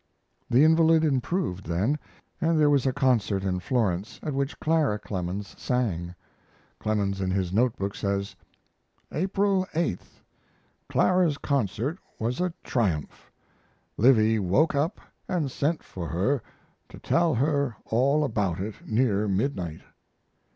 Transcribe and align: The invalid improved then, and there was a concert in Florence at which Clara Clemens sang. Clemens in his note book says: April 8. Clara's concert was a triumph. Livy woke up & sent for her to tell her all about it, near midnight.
The 0.49 0.63
invalid 0.63 1.03
improved 1.05 1.67
then, 1.67 1.99
and 2.41 2.59
there 2.59 2.71
was 2.71 2.87
a 2.87 2.91
concert 2.91 3.43
in 3.43 3.59
Florence 3.59 4.19
at 4.23 4.33
which 4.33 4.59
Clara 4.59 4.97
Clemens 4.97 5.53
sang. 5.61 6.15
Clemens 6.79 7.21
in 7.21 7.29
his 7.29 7.53
note 7.53 7.77
book 7.77 7.93
says: 7.93 8.35
April 9.11 9.67
8. 9.75 9.99
Clara's 10.89 11.37
concert 11.37 11.99
was 12.17 12.41
a 12.41 12.51
triumph. 12.63 13.31
Livy 13.95 14.39
woke 14.39 14.73
up 14.73 14.99
& 15.29 15.39
sent 15.49 15.83
for 15.83 16.07
her 16.07 16.41
to 16.89 16.97
tell 16.97 17.35
her 17.35 17.75
all 17.85 18.23
about 18.23 18.59
it, 18.59 18.73
near 18.83 19.27
midnight. 19.27 19.81